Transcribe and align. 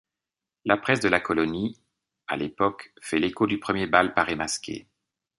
La 0.65 0.77
presse 0.77 0.99
de 1.01 1.09
la 1.09 1.19
colonie, 1.19 1.77
à 2.25 2.35
l'époque, 2.35 2.91
fait 2.99 3.19
l’écho 3.19 3.45
du 3.45 3.59
premier 3.59 3.85
bal 3.85 4.15
paré-masqué. 4.15 4.87